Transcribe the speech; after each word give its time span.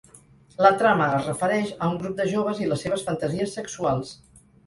La 0.65 0.69
trama 0.81 1.09
es 1.17 1.27
refereix 1.27 1.69
a 1.87 1.91
un 1.91 1.99
grup 2.03 2.17
de 2.21 2.27
joves 2.33 2.63
i 2.63 2.71
les 2.71 2.85
seves 2.87 3.05
fantasies 3.11 3.57
sexuals. 3.61 4.17